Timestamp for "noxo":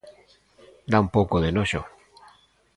1.55-1.81